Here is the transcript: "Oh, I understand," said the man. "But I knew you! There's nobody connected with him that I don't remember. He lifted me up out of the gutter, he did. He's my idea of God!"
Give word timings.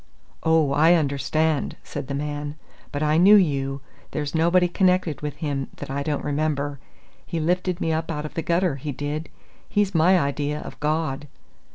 "Oh, 0.41 0.71
I 0.71 0.95
understand," 0.95 1.75
said 1.83 2.07
the 2.07 2.15
man. 2.15 2.55
"But 2.91 3.03
I 3.03 3.17
knew 3.17 3.35
you! 3.35 3.81
There's 4.09 4.33
nobody 4.33 4.67
connected 4.67 5.21
with 5.21 5.35
him 5.35 5.67
that 5.75 5.91
I 5.91 6.01
don't 6.01 6.25
remember. 6.25 6.79
He 7.23 7.39
lifted 7.39 7.79
me 7.79 7.93
up 7.93 8.09
out 8.09 8.25
of 8.25 8.33
the 8.33 8.41
gutter, 8.41 8.77
he 8.77 8.91
did. 8.91 9.29
He's 9.69 9.93
my 9.93 10.17
idea 10.19 10.59
of 10.61 10.79
God!" 10.79 11.27